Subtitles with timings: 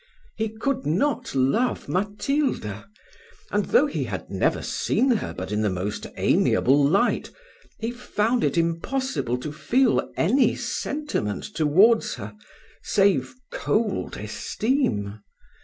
[0.35, 2.89] He could not love Matilda;
[3.51, 7.29] and though he never had seen her but in the most amiable light,
[7.79, 12.33] he found it impossible to feel any sentiment towards her,
[12.81, 15.19] save cold esteem.